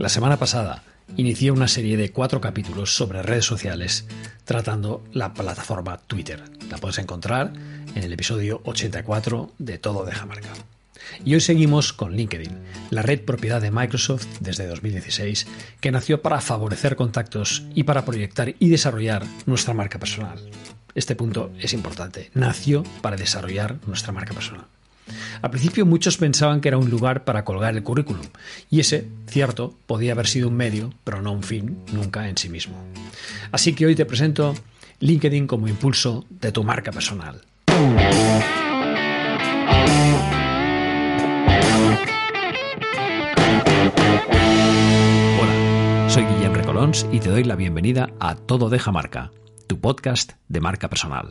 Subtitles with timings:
[0.00, 0.82] La semana pasada
[1.18, 4.06] inicié una serie de cuatro capítulos sobre redes sociales
[4.46, 6.42] tratando la plataforma Twitter.
[6.70, 7.52] La puedes encontrar
[7.94, 10.48] en el episodio 84 de Todo de Marca.
[11.22, 12.58] Y hoy seguimos con LinkedIn,
[12.88, 15.46] la red propiedad de Microsoft desde 2016,
[15.82, 20.38] que nació para favorecer contactos y para proyectar y desarrollar nuestra marca personal.
[20.94, 22.30] Este punto es importante.
[22.32, 24.64] Nació para desarrollar nuestra marca personal.
[25.42, 28.26] Al principio muchos pensaban que era un lugar para colgar el currículum,
[28.70, 32.48] y ese, cierto, podía haber sido un medio, pero no un fin, nunca en sí
[32.48, 32.76] mismo.
[33.52, 34.54] Así que hoy te presento
[35.00, 37.40] LinkedIn como impulso de tu marca personal.
[45.40, 49.30] Hola, soy Guillem Recolons y te doy la bienvenida a Todo Deja Marca,
[49.66, 51.30] tu podcast de marca personal.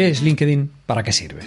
[0.00, 0.70] ¿Qué es LinkedIn?
[0.86, 1.42] ¿Para qué sirve?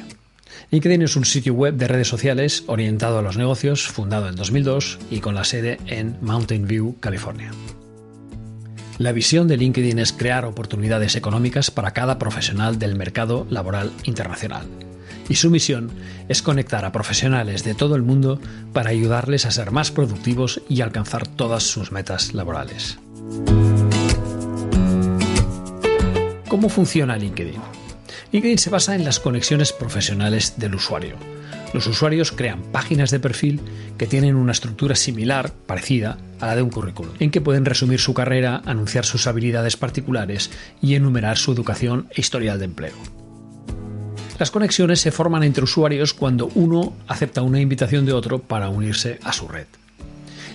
[0.70, 5.00] LinkedIn es un sitio web de redes sociales orientado a los negocios, fundado en 2002
[5.10, 7.50] y con la sede en Mountain View, California.
[9.00, 14.68] La visión de LinkedIn es crear oportunidades económicas para cada profesional del mercado laboral internacional.
[15.28, 15.90] Y su misión
[16.30, 18.40] es conectar a profesionales de todo el mundo
[18.72, 23.00] para ayudarles a ser más productivos y alcanzar todas sus metas laborales.
[26.48, 27.83] ¿Cómo funciona LinkedIn?
[28.32, 31.16] LinkedIn se basa en las conexiones profesionales del usuario.
[31.74, 33.60] Los usuarios crean páginas de perfil
[33.98, 38.00] que tienen una estructura similar, parecida, a la de un currículum, en que pueden resumir
[38.00, 40.52] su carrera, anunciar sus habilidades particulares
[40.82, 42.96] y enumerar su educación e historial de empleo.
[44.38, 49.20] Las conexiones se forman entre usuarios cuando uno acepta una invitación de otro para unirse
[49.24, 49.68] a su red.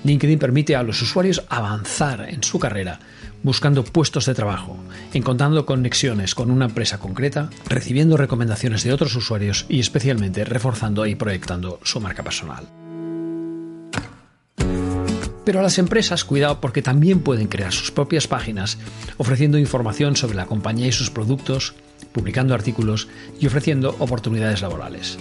[0.05, 3.01] LinkedIn permite a los usuarios avanzar en su carrera
[3.43, 4.77] buscando puestos de trabajo,
[5.13, 11.15] encontrando conexiones con una empresa concreta, recibiendo recomendaciones de otros usuarios y especialmente reforzando y
[11.15, 12.67] proyectando su marca personal.
[15.45, 18.77] Pero a las empresas, cuidado porque también pueden crear sus propias páginas,
[19.17, 21.75] ofreciendo información sobre la compañía y sus productos,
[22.13, 23.09] publicando artículos
[23.41, 25.19] y ofreciendo oportunidades laborales.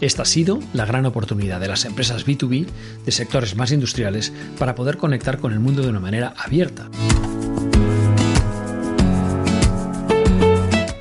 [0.00, 2.66] Esta ha sido la gran oportunidad de las empresas B2B
[3.04, 6.88] de sectores más industriales para poder conectar con el mundo de una manera abierta.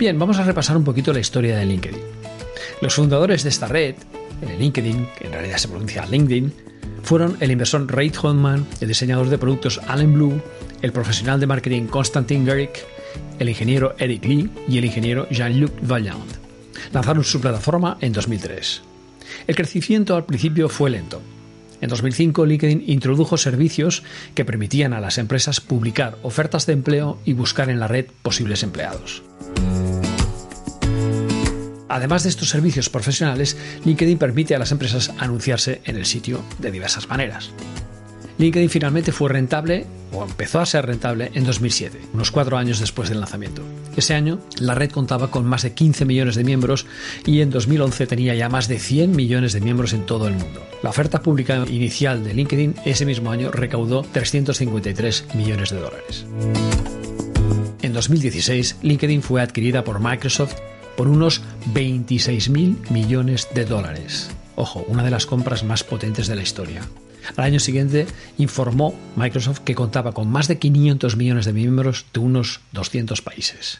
[0.05, 1.99] Bien, vamos a repasar un poquito la historia de LinkedIn.
[2.79, 3.95] Los fundadores de esta red,
[4.59, 6.53] LinkedIn, que en realidad se pronuncia LinkedIn,
[7.01, 10.39] fueron el inversor Reid Hoffman, el diseñador de productos Alan Blue,
[10.83, 12.85] el profesional de marketing Konstantin Garrick,
[13.39, 16.33] el ingeniero Eric Lee y el ingeniero Jean-Luc Vaillant.
[16.93, 18.83] Lanzaron su plataforma en 2003.
[19.47, 21.19] El crecimiento al principio fue lento.
[21.81, 24.03] En 2005 LinkedIn introdujo servicios
[24.35, 28.61] que permitían a las empresas publicar ofertas de empleo y buscar en la red posibles
[28.61, 29.23] empleados.
[31.95, 36.69] Además de estos servicios profesionales, LinkedIn permite a las empresas anunciarse en el sitio de
[36.69, 37.51] diversas maneras.
[38.37, 43.07] LinkedIn finalmente fue rentable, o empezó a ser rentable, en 2007, unos cuatro años después
[43.07, 43.61] del lanzamiento.
[43.95, 46.85] Ese año, la red contaba con más de 15 millones de miembros
[47.25, 50.67] y en 2011 tenía ya más de 100 millones de miembros en todo el mundo.
[50.83, 56.25] La oferta pública inicial de LinkedIn ese mismo año recaudó 353 millones de dólares.
[57.81, 60.55] En 2016, LinkedIn fue adquirida por Microsoft
[60.95, 61.41] por unos
[61.73, 64.29] 26.000 millones de dólares.
[64.55, 66.81] Ojo, una de las compras más potentes de la historia.
[67.35, 68.05] Al año siguiente
[68.37, 73.79] informó Microsoft que contaba con más de 500 millones de miembros de unos 200 países.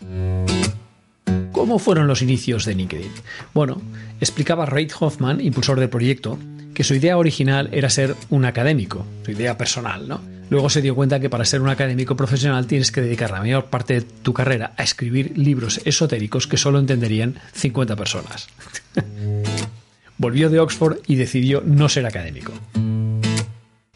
[1.52, 3.12] ¿Cómo fueron los inicios de LinkedIn?
[3.54, 3.82] Bueno,
[4.20, 6.38] explicaba Reid Hoffman, impulsor del proyecto,
[6.74, 10.22] que su idea original era ser un académico, su idea personal, ¿no?
[10.50, 13.66] Luego se dio cuenta que para ser un académico profesional tienes que dedicar la mayor
[13.66, 18.48] parte de tu carrera a escribir libros esotéricos que solo entenderían 50 personas.
[20.18, 22.54] Volvió de Oxford y decidió no ser académico.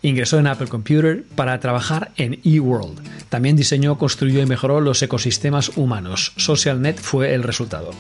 [0.02, 3.02] Ingresó en Apple Computer para trabajar en eWorld.
[3.30, 6.34] También diseñó, construyó y mejoró los ecosistemas humanos.
[6.38, 7.92] SocialNet fue el resultado.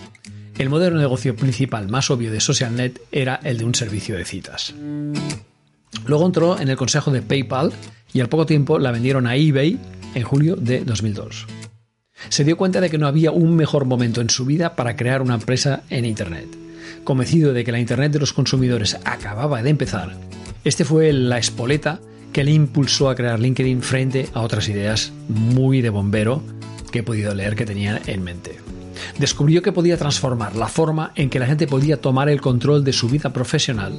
[0.57, 4.25] El modelo de negocio principal más obvio de SocialNet era el de un servicio de
[4.25, 4.74] citas.
[6.06, 7.74] Luego entró en el consejo de PayPal
[8.13, 9.77] y al poco tiempo la vendieron a eBay
[10.15, 11.47] en julio de 2002.
[12.29, 15.21] Se dio cuenta de que no había un mejor momento en su vida para crear
[15.21, 16.47] una empresa en Internet.
[17.03, 20.17] Convencido de que la Internet de los consumidores acababa de empezar,
[20.65, 22.00] este fue la espoleta
[22.33, 26.44] que le impulsó a crear LinkedIn frente a otras ideas muy de bombero
[26.91, 28.57] que he podido leer que tenían en mente.
[29.19, 32.94] Descubrió que podía transformar la forma en que la gente podía tomar el control de
[32.94, 33.94] su vida profesional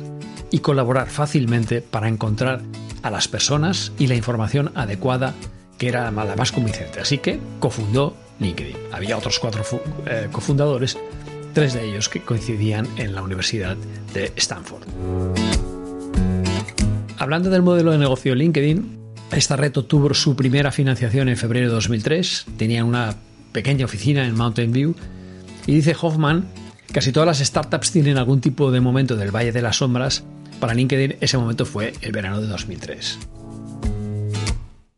[0.50, 2.62] y colaborar fácilmente para encontrar
[3.02, 5.34] a las personas y la información adecuada
[5.76, 7.00] que era la más convincente.
[7.00, 8.76] Así que cofundó LinkedIn.
[8.93, 9.62] Había otros cuatro
[10.06, 10.96] eh, cofundadores,
[11.52, 13.76] tres de ellos que coincidían en la Universidad
[14.14, 14.84] de Stanford.
[17.19, 18.99] Hablando del modelo de negocio LinkedIn,
[19.32, 22.46] esta red obtuvo su primera financiación en febrero de 2003.
[22.56, 23.17] Tenía una
[23.52, 24.94] pequeña oficina en Mountain View.
[25.67, 26.49] Y dice Hoffman,
[26.93, 30.25] casi todas las startups tienen algún tipo de momento del Valle de las Sombras.
[30.58, 33.19] Para LinkedIn ese momento fue el verano de 2003.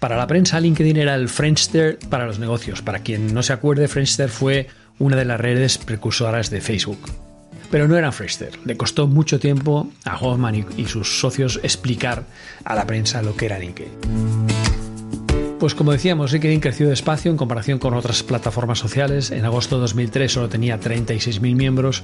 [0.03, 2.83] Para la prensa, LinkedIn era el Friendster para los negocios.
[2.83, 4.67] Para quien no se acuerde, Friendster fue
[4.99, 6.99] una de las redes precursoras de Facebook.
[7.71, 8.59] Pero no era Friendster.
[8.65, 12.25] Le costó mucho tiempo a Hoffman y, sus socios explicar
[12.65, 14.42] a la prensa lo que era LinkedIn.
[15.63, 19.31] Pues como decíamos, LinkedIn creció despacio en comparación con otras plataformas sociales.
[19.31, 22.03] En agosto de 2003 solo tenía 36.000 miembros.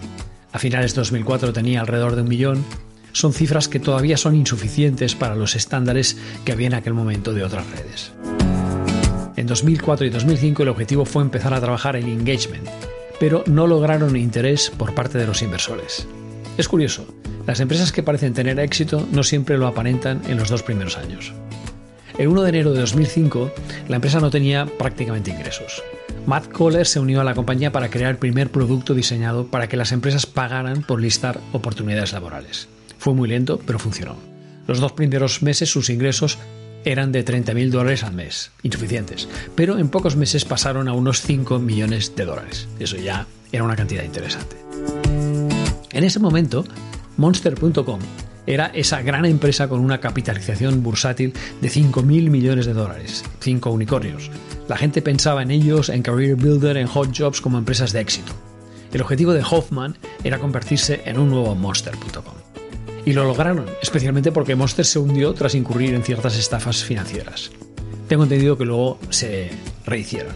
[0.52, 2.64] A finales de 2004 tenía alrededor de un millón
[3.10, 7.42] son cifras que todavía son insuficientes para los estándares que había en aquel momento de
[7.42, 8.12] otras redes.
[9.34, 12.68] En 2004 y 2005 el objetivo fue empezar a trabajar en engagement,
[13.18, 16.06] pero no lograron interés por parte de los inversores.
[16.58, 17.08] Es curioso,
[17.44, 21.32] las empresas que parecen tener éxito no siempre lo aparentan en los dos primeros años.
[22.18, 23.52] El 1 de enero de 2005,
[23.86, 25.84] la empresa no tenía prácticamente ingresos.
[26.26, 29.76] Matt Kohler se unió a la compañía para crear el primer producto diseñado para que
[29.76, 32.68] las empresas pagaran por listar oportunidades laborales.
[32.98, 34.16] Fue muy lento, pero funcionó.
[34.66, 36.38] Los dos primeros meses sus ingresos
[36.84, 41.60] eran de 30.000 dólares al mes, insuficientes, pero en pocos meses pasaron a unos 5
[41.60, 42.66] millones de dólares.
[42.80, 44.56] Eso ya era una cantidad interesante.
[45.92, 46.64] En ese momento,
[47.18, 47.98] Monster.com
[48.46, 54.30] era esa gran empresa con una capitalización bursátil de 5.000 millones de dólares, 5 unicornios.
[54.68, 58.32] La gente pensaba en ellos, en Career Builder, en Hot Jobs como empresas de éxito.
[58.92, 62.34] El objetivo de Hoffman era convertirse en un nuevo Monster.com.
[63.04, 67.50] Y lo lograron, especialmente porque Monster se hundió tras incurrir en ciertas estafas financieras.
[68.06, 69.50] Tengo entendido que luego se
[69.84, 70.32] rehicieron.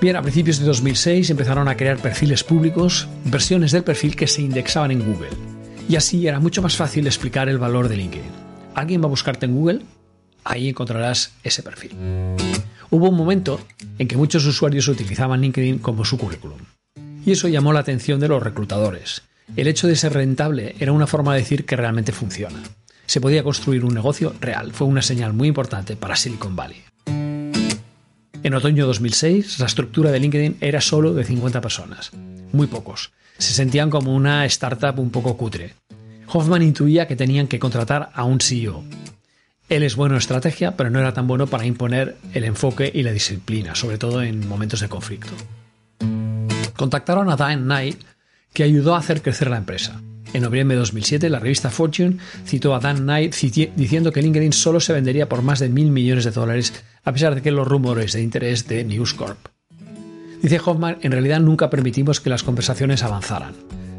[0.00, 4.42] Bien, a principios de 2006 empezaron a crear perfiles públicos, versiones del perfil que se
[4.42, 5.47] indexaban en Google.
[5.88, 8.30] Y así era mucho más fácil explicar el valor de LinkedIn.
[8.74, 9.80] ¿Alguien va a buscarte en Google?
[10.44, 11.92] Ahí encontrarás ese perfil.
[12.90, 13.60] Hubo un momento
[13.98, 16.58] en que muchos usuarios utilizaban LinkedIn como su currículum.
[17.24, 19.22] Y eso llamó la atención de los reclutadores,
[19.56, 22.62] el hecho de ser rentable era una forma de decir que realmente funciona.
[23.06, 24.72] Se podía construir un negocio real.
[24.72, 26.82] Fue una señal muy importante para Silicon Valley.
[27.06, 32.12] En otoño de 2006, la estructura de LinkedIn era solo de 50 personas.
[32.52, 33.10] Muy pocos.
[33.38, 35.74] Se sentían como una startup un poco cutre.
[36.30, 38.84] Hoffman intuía que tenían que contratar a un CEO.
[39.68, 43.02] Él es bueno en estrategia, pero no era tan bueno para imponer el enfoque y
[43.02, 45.32] la disciplina, sobre todo en momentos de conflicto.
[46.76, 48.00] Contactaron a Dan Knight,
[48.52, 50.00] que ayudó a hacer crecer la empresa.
[50.32, 53.34] En noviembre de 2007, la revista Fortune citó a Dan Knight
[53.76, 57.34] diciendo que LinkedIn solo se vendería por más de mil millones de dólares, a pesar
[57.34, 59.38] de que los rumores de interés de News Corp.
[60.42, 63.54] Dice Hoffman, en realidad nunca permitimos que las conversaciones avanzaran.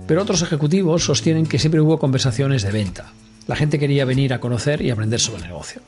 [0.09, 3.13] Pero otros ejecutivos sostienen que siempre hubo conversaciones de venta.
[3.45, 5.83] La gente quería venir a conocer y aprender sobre el negocio.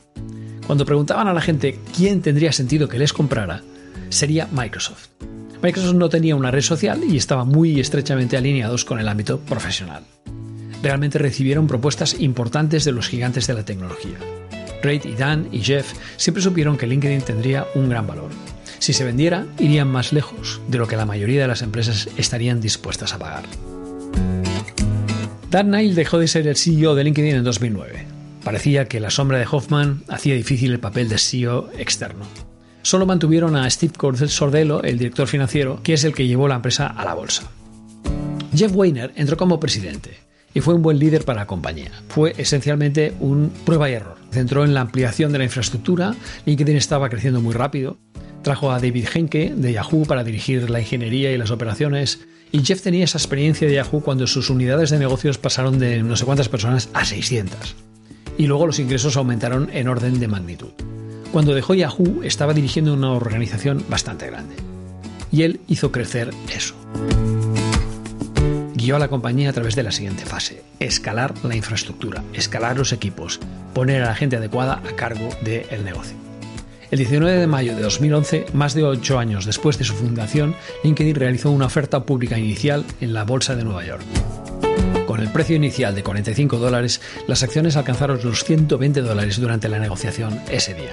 [0.64, 3.62] Cuando preguntaban a la gente quién tendría sentido que les comprara,
[4.10, 5.08] sería Microsoft.
[5.60, 10.04] Microsoft no tenía una red social y estaba muy estrechamente alineados con el ámbito profesional.
[10.84, 14.18] Realmente recibieron propuestas importantes de los gigantes de la tecnología.
[14.84, 18.30] Reid y Dan y Jeff siempre supieron que LinkedIn tendría un gran valor.
[18.78, 22.60] Si se vendiera, irían más lejos de lo que la mayoría de las empresas estarían
[22.60, 23.46] dispuestas a pagar.
[25.52, 28.06] Dan Neil dejó de ser el CEO de LinkedIn en 2009.
[28.42, 32.24] Parecía que la sombra de Hoffman hacía difícil el papel de CEO externo
[32.82, 33.94] solo mantuvieron a Steve
[34.28, 37.44] Sordello, el director financiero, que es el que llevó la empresa a la bolsa.
[38.54, 40.18] Jeff Weiner entró como presidente
[40.54, 41.90] y fue un buen líder para la compañía.
[42.08, 44.16] Fue esencialmente un prueba y error.
[44.30, 46.14] Centró en la ampliación de la infraestructura,
[46.46, 47.98] LinkedIn estaba creciendo muy rápido.
[48.42, 52.20] Trajo a David Henke de Yahoo para dirigir la ingeniería y las operaciones.
[52.50, 56.16] Y Jeff tenía esa experiencia de Yahoo cuando sus unidades de negocios pasaron de no
[56.16, 57.76] sé cuántas personas a 600.
[58.38, 60.72] Y luego los ingresos aumentaron en orden de magnitud.
[61.32, 64.56] Cuando dejó Yahoo estaba dirigiendo una organización bastante grande.
[65.30, 66.74] Y él hizo crecer eso.
[68.82, 72.92] Guió a la compañía a través de la siguiente fase, escalar la infraestructura, escalar los
[72.92, 73.38] equipos,
[73.74, 76.16] poner a la gente adecuada a cargo del negocio.
[76.90, 81.14] El 19 de mayo de 2011, más de ocho años después de su fundación, LinkedIn
[81.14, 84.02] realizó una oferta pública inicial en la Bolsa de Nueva York.
[85.06, 89.78] Con el precio inicial de 45 dólares, las acciones alcanzaron los 120 dólares durante la
[89.78, 90.92] negociación ese día.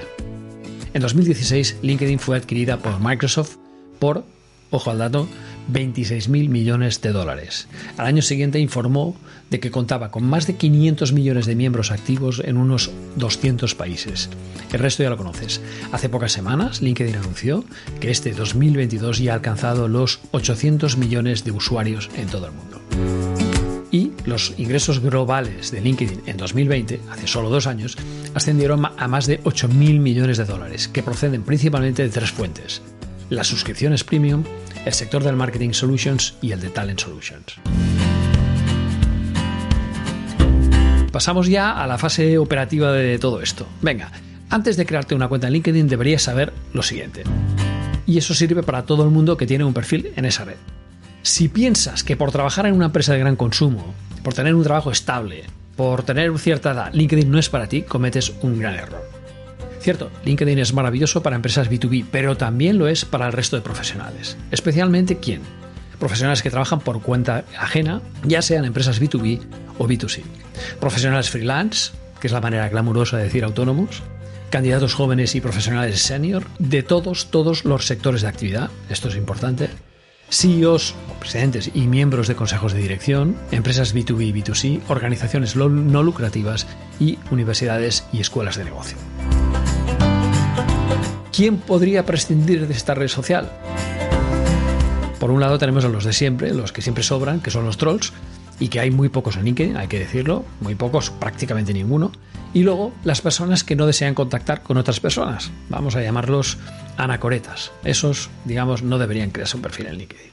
[0.94, 3.56] En 2016, LinkedIn fue adquirida por Microsoft
[3.98, 4.24] por,
[4.70, 5.28] ojo al dato,
[5.72, 7.68] 26.000 millones de dólares.
[7.96, 9.16] Al año siguiente informó
[9.50, 14.30] de que contaba con más de 500 millones de miembros activos en unos 200 países.
[14.72, 15.60] El resto ya lo conoces.
[15.92, 17.64] Hace pocas semanas, LinkedIn anunció
[18.00, 22.80] que este 2022 ya ha alcanzado los 800 millones de usuarios en todo el mundo.
[23.92, 27.96] Y los ingresos globales de LinkedIn en 2020, hace solo dos años,
[28.34, 32.82] ascendieron a más de 8.000 millones de dólares, que proceden principalmente de tres fuentes.
[33.30, 34.42] Las suscripciones premium,
[34.84, 37.60] el sector del marketing solutions y el de talent solutions.
[41.12, 43.68] Pasamos ya a la fase operativa de todo esto.
[43.82, 44.10] Venga,
[44.48, 47.22] antes de crearte una cuenta en LinkedIn deberías saber lo siguiente.
[48.04, 50.56] Y eso sirve para todo el mundo que tiene un perfil en esa red.
[51.22, 53.94] Si piensas que por trabajar en una empresa de gran consumo,
[54.24, 55.44] por tener un trabajo estable,
[55.76, 59.09] por tener cierta edad, LinkedIn no es para ti, cometes un gran error.
[59.80, 63.62] Cierto, LinkedIn es maravilloso para empresas B2B, pero también lo es para el resto de
[63.62, 64.36] profesionales.
[64.50, 65.40] Especialmente quién?
[65.98, 69.40] Profesionales que trabajan por cuenta ajena, ya sean empresas B2B
[69.78, 70.22] o B2C.
[70.80, 74.02] Profesionales freelance, que es la manera glamurosa de decir autónomos.
[74.50, 79.70] Candidatos jóvenes y profesionales senior, de todos, todos los sectores de actividad, esto es importante.
[80.30, 86.66] CEOs, presidentes y miembros de consejos de dirección, empresas B2B y B2C, organizaciones no lucrativas
[86.98, 88.96] y universidades y escuelas de negocio.
[91.32, 93.50] ¿Quién podría prescindir de esta red social?
[95.18, 97.76] Por un lado tenemos a los de siempre, los que siempre sobran, que son los
[97.76, 98.12] trolls,
[98.60, 102.12] y que hay muy pocos en LinkedIn, hay que decirlo, muy pocos, prácticamente ninguno.
[102.52, 106.58] Y luego las personas que no desean contactar con otras personas, vamos a llamarlos
[106.96, 107.72] anacoretas.
[107.84, 110.30] Esos, digamos, no deberían crearse un perfil en LinkedIn.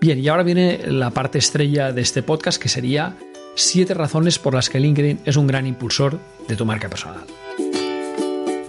[0.00, 3.16] Bien, y ahora viene la parte estrella de este podcast, que sería
[3.56, 7.24] siete razones por las que LinkedIn es un gran impulsor de tu marca personal.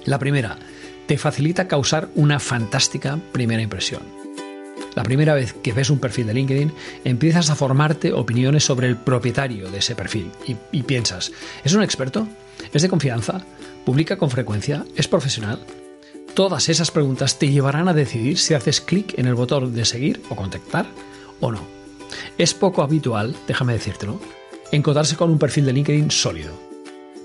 [0.05, 0.57] La primera,
[1.05, 4.26] te facilita causar una fantástica primera impresión.
[4.97, 6.73] La primera vez que ves un perfil de LinkedIn,
[7.03, 10.31] empiezas a formarte opiniones sobre el propietario de ese perfil
[10.71, 11.31] y, piensas,
[11.63, 12.27] ¿es un experto?
[12.73, 13.45] ¿Es de confianza?
[13.85, 14.85] ¿Publica con frecuencia?
[14.95, 15.59] ¿Es profesional?
[16.33, 20.23] Todas esas preguntas te llevarán a decidir si haces clic en el botón de seguir
[20.29, 20.87] o contactar
[21.41, 21.61] o no.
[22.39, 24.19] Es poco habitual, déjame decírtelo,
[24.71, 26.53] encontrarse con un perfil de LinkedIn sólido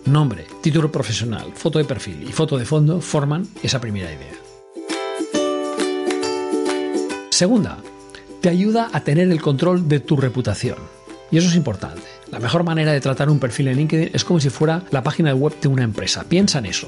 [0.04, 4.51] Nombre, título profesional, foto de perfil y foto de fondo forman esa primera idea.
[7.42, 7.78] Segunda,
[8.40, 10.76] te ayuda a tener el control de tu reputación.
[11.32, 12.04] Y eso es importante.
[12.30, 15.34] La mejor manera de tratar un perfil en LinkedIn es como si fuera la página
[15.34, 16.22] web de una empresa.
[16.22, 16.86] Piensa en eso.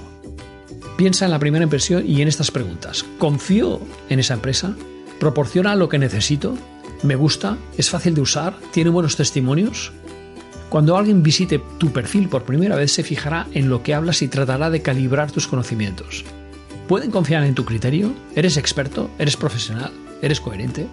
[0.96, 3.04] Piensa en la primera impresión y en estas preguntas.
[3.18, 4.76] ¿Confío en esa empresa?
[5.18, 6.56] ¿Proporciona lo que necesito?
[7.02, 7.58] ¿Me gusta?
[7.76, 8.54] ¿Es fácil de usar?
[8.70, 9.90] ¿Tiene buenos testimonios?
[10.68, 14.28] Cuando alguien visite tu perfil por primera vez se fijará en lo que hablas y
[14.28, 16.24] tratará de calibrar tus conocimientos.
[16.88, 18.12] ¿Pueden confiar en tu criterio?
[18.36, 19.10] ¿Eres experto?
[19.18, 19.90] ¿Eres profesional?
[20.20, 20.86] ¿Eres coherente?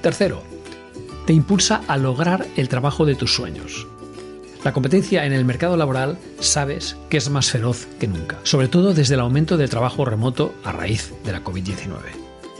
[0.00, 0.42] Tercero,
[1.26, 3.86] te impulsa a lograr el trabajo de tus sueños.
[4.64, 8.94] La competencia en el mercado laboral sabes que es más feroz que nunca, sobre todo
[8.94, 11.98] desde el aumento del trabajo remoto a raíz de la COVID-19.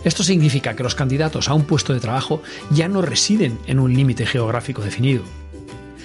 [0.05, 3.95] Esto significa que los candidatos a un puesto de trabajo ya no residen en un
[3.95, 5.23] límite geográfico definido.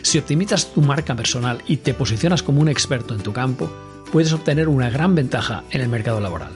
[0.05, 3.71] Si optimizas tu marca personal y te posicionas como un experto en tu campo,
[4.11, 6.51] puedes obtener una gran ventaja en el mercado laboral.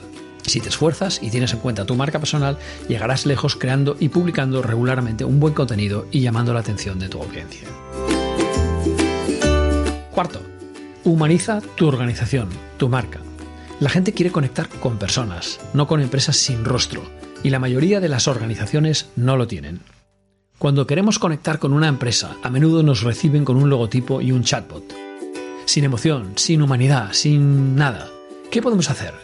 [0.46, 4.62] Si te esfuerzas y tienes en cuenta tu marca personal, llegarás lejos creando y publicando
[4.62, 7.66] regularmente un buen contenido y llamando la atención de tu audiencia.
[10.12, 10.40] Cuarto,
[11.02, 13.18] humaniza tu organización, tu marca.
[13.80, 17.02] La gente quiere conectar con personas, no con empresas sin rostro
[17.42, 19.80] y la mayoría de las organizaciones no lo tienen.
[20.60, 24.42] Cuando queremos conectar con una empresa, a menudo nos reciben con un logotipo y un
[24.42, 24.92] chatbot.
[25.64, 28.10] Sin emoción, sin humanidad, sin nada.
[28.50, 29.14] ¿Qué podemos hacer?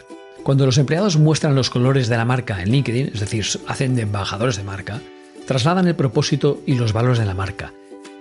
[0.41, 4.01] Cuando los empleados muestran los colores de la marca en LinkedIn, es decir, hacen de
[4.01, 4.99] embajadores de marca,
[5.45, 7.71] trasladan el propósito y los valores de la marca,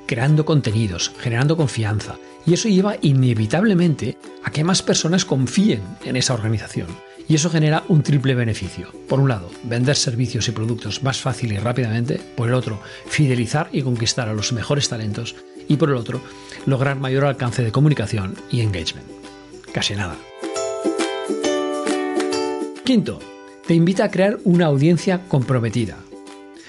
[0.05, 6.35] creando contenidos, generando confianza, y eso lleva inevitablemente a que más personas confíen en esa
[6.35, 6.89] organización.
[7.29, 8.93] Y eso genera un triple beneficio.
[9.09, 12.21] Por un lado, vender servicios y productos más fácil y rápidamente.
[12.37, 15.35] Por el otro, fidelizar y conquistar a los mejores talentos.
[15.69, 16.21] Y por el otro,
[16.67, 19.09] lograr mayor alcance de comunicación y engagement.
[19.73, 20.17] Casi nada.
[22.85, 23.19] Quinto,
[23.67, 25.97] te invita a crear una audiencia comprometida.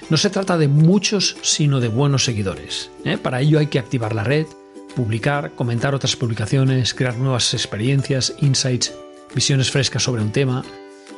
[0.09, 2.89] No se trata de muchos, sino de buenos seguidores.
[3.05, 3.17] ¿eh?
[3.17, 4.47] Para ello hay que activar la red,
[4.95, 8.93] publicar, comentar otras publicaciones, crear nuevas experiencias, insights,
[9.33, 10.63] visiones frescas sobre un tema.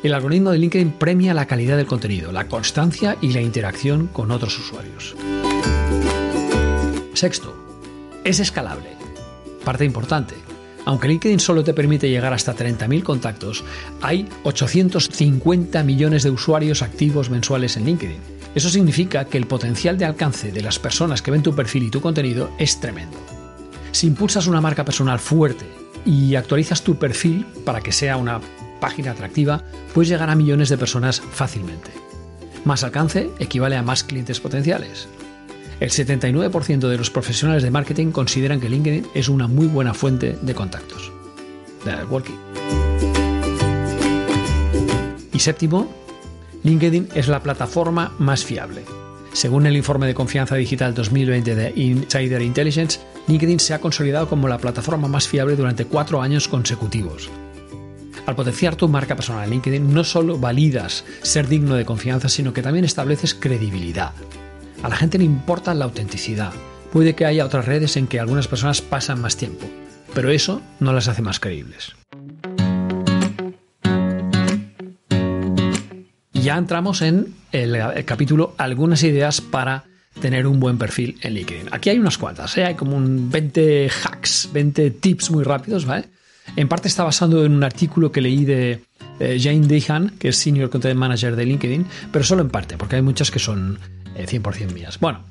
[0.04, 4.32] El algoritmo de LinkedIn premia la calidad del contenido, la constancia y la interacción con
[4.32, 5.16] otros usuarios.
[7.14, 7.54] Sexto,
[8.24, 8.90] es escalable.
[9.66, 10.36] Parte importante.
[10.86, 13.64] Aunque LinkedIn solo te permite llegar hasta 30.000 contactos,
[14.02, 18.40] hay 850 millones de usuarios activos mensuales en LinkedIn.
[18.56, 21.90] Eso significa que el potencial de alcance de las personas que ven tu perfil y
[21.92, 23.18] tu contenido es tremendo.
[23.92, 25.66] Si impulsas una marca personal fuerte
[26.06, 28.42] y actualizas tu perfil para que sea una
[28.80, 29.64] página atractiva,
[29.94, 31.92] puedes llegar a millones de personas fácilmente.
[32.66, 35.08] Más alcance equivale a más clientes potenciales.
[35.80, 40.38] El 79% de los profesionales de marketing consideran que LinkedIn es una muy buena fuente
[40.42, 41.12] de contactos.
[41.86, 42.36] networking.
[45.32, 45.88] Y séptimo,
[46.64, 48.84] LinkedIn es la plataforma más fiable.
[49.34, 54.48] Según el informe de confianza digital 2020 de Insider Intelligence, LinkedIn se ha consolidado como
[54.48, 57.30] la plataforma más fiable durante cuatro años consecutivos.
[58.26, 62.54] Al potenciar tu marca personal en LinkedIn, no solo validas ser digno de confianza, sino
[62.54, 64.12] que también estableces credibilidad.
[64.84, 66.52] A la gente le importa la autenticidad.
[66.92, 69.68] Puede que haya otras redes en que algunas personas pasan más tiempo,
[70.14, 71.99] pero eso no las hace más creíbles.
[76.40, 79.84] Y ya entramos en el, capítulo algunas ideas para
[80.22, 81.68] tener un buen perfil en LinkedIn.
[81.72, 82.64] Aquí hay unas cuantas, ¿eh?
[82.64, 86.06] hay como un 20 hacks, 20 tips muy rápidos, ¿vale?
[86.56, 88.80] En parte está basado en un artículo que leí de
[89.20, 93.02] Jane Dehan, que es Senior Content Manager de LinkedIn, pero solo en parte, porque hay
[93.02, 93.78] muchas que son
[94.16, 94.98] 100% mías.
[94.98, 95.26] Bueno,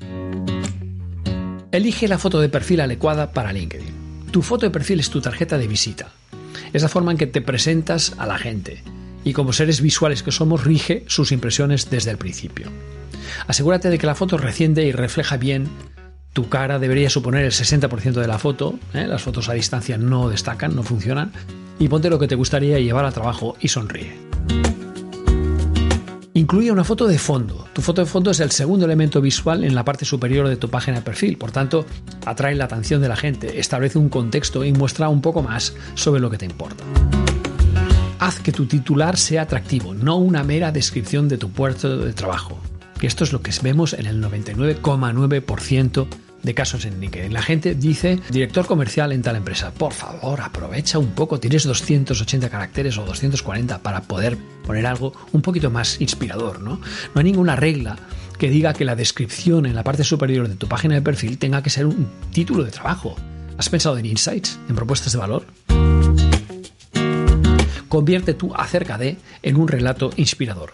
[1.72, 4.28] elige la foto de perfil adecuada para LinkedIn.
[4.30, 6.12] Tu foto de perfil es tu tarjeta de visita.
[6.74, 8.82] Es la forma en que te presentas a la gente
[9.28, 12.68] y como seres visuales que somos rige sus impresiones desde el principio.
[13.46, 15.68] Asegúrate de que la foto reciente y refleja bien
[16.32, 19.06] tu cara debería suponer el 60% de la foto, ¿eh?
[19.06, 21.32] las fotos a distancia no destacan, no funcionan,
[21.78, 24.16] y ponte lo que te gustaría llevar al trabajo y sonríe.
[26.32, 27.66] Incluye una foto de fondo.
[27.74, 30.70] Tu foto de fondo es el segundo elemento visual en la parte superior de tu
[30.70, 31.84] página de perfil, por tanto,
[32.24, 36.20] atrae la atención de la gente, establece un contexto y muestra un poco más sobre
[36.20, 36.84] lo que te importa.
[38.20, 42.60] Haz que tu titular sea atractivo, no una mera descripción de tu puerto de trabajo.
[42.98, 46.08] Que esto es lo que vemos en el 99,9%
[46.42, 47.32] de casos en LinkedIn.
[47.32, 49.72] La gente dice director comercial en tal empresa.
[49.72, 51.38] Por favor, aprovecha un poco.
[51.38, 56.80] Tienes 280 caracteres o 240 para poder poner algo un poquito más inspirador, ¿no?
[57.14, 57.96] No hay ninguna regla
[58.36, 61.62] que diga que la descripción en la parte superior de tu página de perfil tenga
[61.62, 63.14] que ser un título de trabajo.
[63.58, 65.46] ¿Has pensado en insights, en propuestas de valor?
[67.88, 70.72] Convierte tu acerca de en un relato inspirador.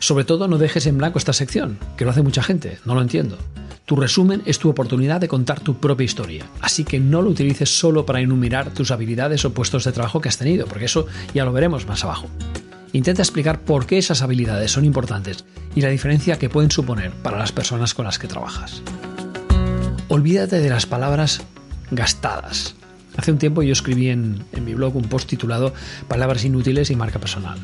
[0.00, 3.02] Sobre todo no dejes en blanco esta sección, que lo hace mucha gente, no lo
[3.02, 3.38] entiendo.
[3.86, 7.70] Tu resumen es tu oportunidad de contar tu propia historia, así que no lo utilices
[7.70, 11.44] solo para enumerar tus habilidades o puestos de trabajo que has tenido, porque eso ya
[11.44, 12.28] lo veremos más abajo.
[12.92, 17.38] Intenta explicar por qué esas habilidades son importantes y la diferencia que pueden suponer para
[17.38, 18.82] las personas con las que trabajas.
[20.08, 21.40] Olvídate de las palabras
[21.90, 22.74] gastadas.
[23.16, 25.74] Hace un tiempo yo escribí en, mi blog un post titulado
[26.08, 27.58] Palabras inútiles y marca personal.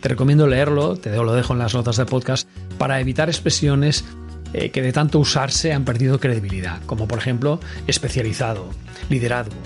[0.00, 4.04] Te recomiendo leerlo, te lo dejo en las notas del podcast, para evitar expresiones
[4.52, 8.70] eh, que de tanto usarse han perdido credibilidad, como por ejemplo especializado,
[9.08, 9.56] liderazgo,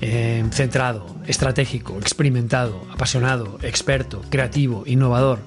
[0.00, 5.40] eh, centrado, estratégico, experimentado, apasionado, experto, creativo, innovador,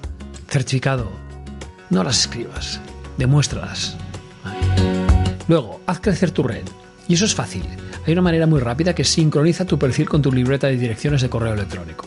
[0.48, 1.10] certificado.
[1.90, 2.80] No las escribas,
[3.18, 3.96] demuéstralas.
[5.48, 6.64] Luego, haz crecer tu red.
[7.08, 7.64] Y eso es fácil.
[8.06, 11.30] Hay una manera muy rápida que sincroniza tu perfil con tu libreta de direcciones de
[11.30, 12.06] correo electrónico.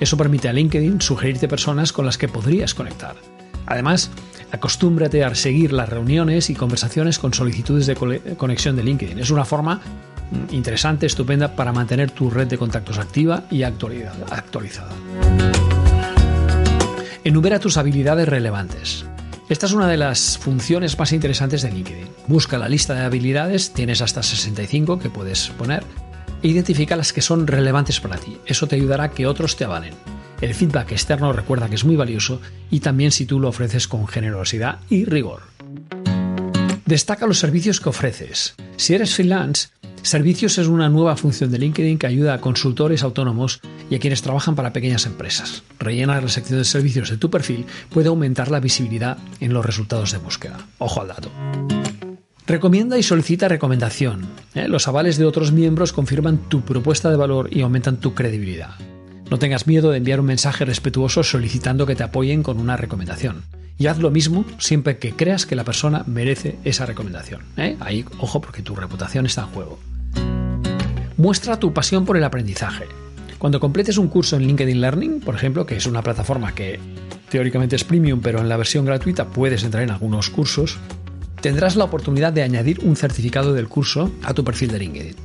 [0.00, 3.16] Eso permite a LinkedIn sugerirte personas con las que podrías conectar.
[3.66, 4.10] Además,
[4.54, 7.96] Acostúmbrate a seguir las reuniones y conversaciones con solicitudes de
[8.36, 9.18] conexión de LinkedIn.
[9.18, 9.80] Es una forma
[10.30, 14.92] mm, interesante, estupenda para mantener tu red de contactos activa y actualizada.
[17.24, 19.04] Enumera tus habilidades relevantes.
[19.48, 22.08] Esta es una de las funciones más interesantes de LinkedIn.
[22.28, 25.84] Busca la lista de habilidades, tienes hasta 65 que puedes poner,
[26.42, 28.38] e identifica las que son relevantes para ti.
[28.46, 29.92] Eso te ayudará a que otros te avalen.
[30.40, 34.08] El feedback externo recuerda que es muy valioso y también si tú lo ofreces con
[34.08, 35.42] generosidad y rigor.
[36.86, 38.54] Destaca los servicios que ofreces.
[38.76, 39.68] Si eres freelance,
[40.04, 44.20] Servicios es una nueva función de LinkedIn que ayuda a consultores autónomos y a quienes
[44.20, 45.62] trabajan para pequeñas empresas.
[45.78, 50.12] Rellenar la sección de servicios de tu perfil puede aumentar la visibilidad en los resultados
[50.12, 50.58] de búsqueda.
[50.76, 51.30] Ojo al dato.
[52.46, 54.26] Recomienda y solicita recomendación.
[54.54, 54.68] ¿eh?
[54.68, 58.74] Los avales de otros miembros confirman tu propuesta de valor y aumentan tu credibilidad.
[59.30, 63.44] No tengas miedo de enviar un mensaje respetuoso solicitando que te apoyen con una recomendación.
[63.78, 67.40] Y haz lo mismo siempre que creas que la persona merece esa recomendación.
[67.56, 67.78] ¿eh?
[67.80, 69.78] Ahí, ojo, porque tu reputación está en juego.
[71.16, 72.86] Muestra tu pasión por el aprendizaje.
[73.38, 76.80] Cuando completes un curso en LinkedIn Learning, por ejemplo, que es una plataforma que
[77.28, 80.78] teóricamente es premium, pero en la versión gratuita puedes entrar en algunos cursos,
[81.40, 85.16] tendrás la oportunidad de añadir un certificado del curso a tu perfil de LinkedIn.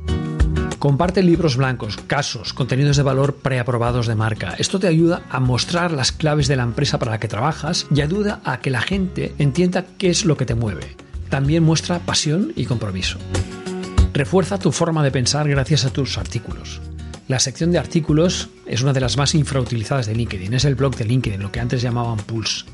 [0.78, 4.54] Comparte libros blancos, casos, contenidos de valor preaprobados de marca.
[4.58, 8.00] Esto te ayuda a mostrar las claves de la empresa para la que trabajas y
[8.00, 10.96] ayuda a que la gente entienda qué es lo que te mueve.
[11.28, 13.18] También muestra pasión y compromiso.
[14.12, 16.80] Refuerza tu forma de pensar gracias a tus artículos.
[17.28, 20.52] La sección de artículos es una de las más infrautilizadas de LinkedIn.
[20.52, 22.64] Es el blog de LinkedIn, lo que antes llamaban Pulse.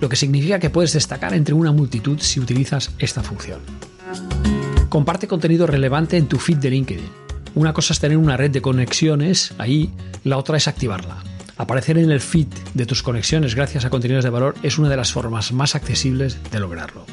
[0.00, 3.60] Lo que significa que puedes destacar entre una multitud si utilizas esta función.
[4.90, 7.08] Comparte contenido relevante en tu feed de LinkedIn.
[7.54, 9.90] Una cosa es tener una red de conexiones ahí,
[10.24, 11.22] la otra es activarla.
[11.56, 14.96] Aparecer en el feed de tus conexiones gracias a contenidos de valor es una de
[14.96, 17.06] las formas más accesibles de lograrlo.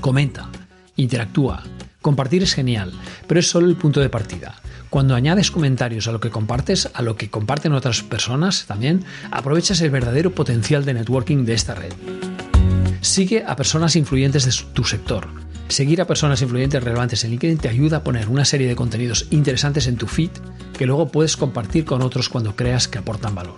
[0.00, 0.48] Comenta,
[0.96, 1.62] interactúa.
[2.04, 2.92] Compartir es genial,
[3.26, 4.56] pero es solo el punto de partida.
[4.90, 9.80] Cuando añades comentarios a lo que compartes, a lo que comparten otras personas también, aprovechas
[9.80, 11.94] el verdadero potencial de networking de esta red.
[13.00, 15.28] Sigue a personas influyentes de tu sector.
[15.68, 19.26] Seguir a personas influyentes relevantes en LinkedIn te ayuda a poner una serie de contenidos
[19.30, 20.30] interesantes en tu feed
[20.76, 23.56] que luego puedes compartir con otros cuando creas que aportan valor.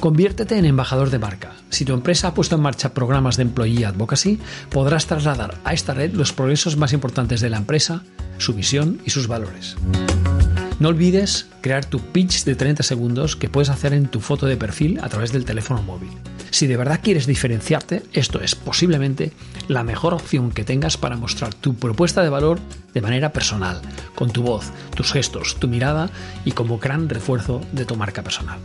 [0.00, 1.54] Conviértete en embajador de marca.
[1.70, 4.38] Si tu empresa ha puesto en marcha programas de employee advocacy,
[4.70, 8.02] podrás trasladar a esta red los progresos más importantes de la empresa,
[8.38, 9.76] su visión y sus valores.
[10.78, 14.56] No olvides crear tu pitch de 30 segundos que puedes hacer en tu foto de
[14.56, 16.10] perfil a través del teléfono móvil.
[16.50, 19.32] Si de verdad quieres diferenciarte, esto es posiblemente
[19.66, 22.60] la mejor opción que tengas para mostrar tu propuesta de valor
[22.94, 23.82] de manera personal,
[24.14, 26.08] con tu voz, tus gestos, tu mirada
[26.44, 28.60] y como gran refuerzo de tu marca personal.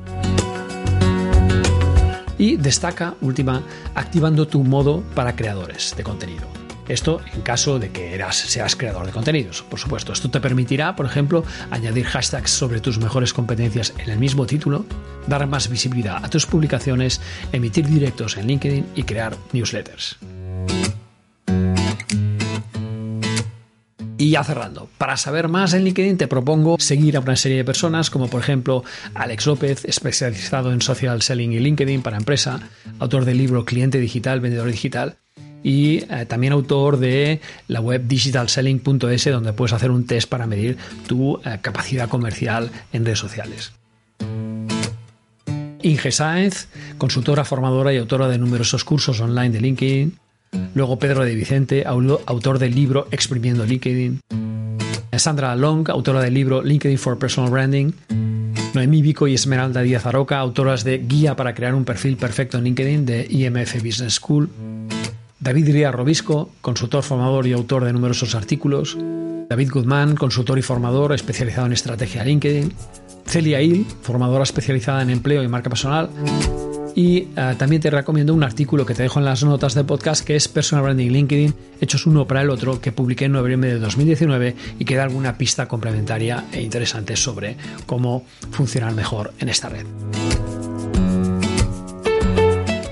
[2.37, 3.63] Y destaca, última,
[3.95, 6.47] activando tu modo para creadores de contenido.
[6.87, 10.11] Esto en caso de que eras, seas creador de contenidos, por supuesto.
[10.11, 14.85] Esto te permitirá, por ejemplo, añadir hashtags sobre tus mejores competencias en el mismo título,
[15.27, 20.17] dar más visibilidad a tus publicaciones, emitir directos en LinkedIn y crear newsletters.
[24.23, 27.65] Y ya cerrando, para saber más en LinkedIn te propongo seguir a una serie de
[27.65, 32.61] personas como por ejemplo Alex López, especializado en social selling y LinkedIn para empresa,
[32.99, 35.17] autor del libro Cliente Digital, Vendedor Digital
[35.61, 40.77] y eh, también autor de la web digitalselling.es donde puedes hacer un test para medir
[41.05, 43.73] tu eh, capacidad comercial en redes sociales.
[45.81, 50.17] Inge Sáenz, consultora, formadora y autora de numerosos cursos online de LinkedIn,
[50.75, 54.21] Luego Pedro de Vicente, autor del libro Exprimiendo LinkedIn.
[55.17, 57.91] Sandra Long, autora del libro LinkedIn for Personal Branding.
[58.73, 62.63] Noemí Vico y Esmeralda Díaz Aroca, autoras de Guía para crear un perfil perfecto en
[62.63, 64.49] LinkedIn de IMF Business School.
[65.39, 68.97] David Ría Robisco, consultor, formador y autor de numerosos artículos.
[69.49, 72.73] David Guzmán, consultor y formador especializado en estrategia LinkedIn.
[73.25, 76.09] Celia Hill, formadora especializada en empleo y marca personal.
[76.95, 80.23] Y eh, también te recomiendo un artículo que te dejo en las notas del podcast
[80.23, 83.79] que es Personal Branding LinkedIn, hechos uno para el otro, que publiqué en noviembre de
[83.79, 89.69] 2019 y que da alguna pista complementaria e interesante sobre cómo funcionar mejor en esta
[89.69, 89.85] red.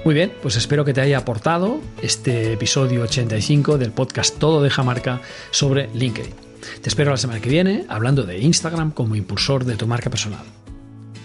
[0.04, 4.82] Muy bien, pues espero que te haya aportado este episodio 85 del podcast Todo deja
[4.82, 6.34] marca sobre LinkedIn.
[6.82, 10.44] Te espero la semana que viene hablando de Instagram como impulsor de tu marca personal.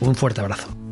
[0.00, 0.85] Un fuerte abrazo.